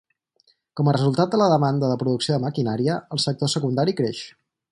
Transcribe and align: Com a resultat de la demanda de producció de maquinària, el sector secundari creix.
Com 0.79 0.87
a 0.87 0.95
resultat 0.95 1.33
de 1.35 1.39
la 1.41 1.49
demanda 1.51 1.91
de 1.91 1.99
producció 2.05 2.35
de 2.37 2.43
maquinària, 2.47 2.97
el 3.17 3.23
sector 3.27 3.53
secundari 3.57 3.97
creix. 4.01 4.27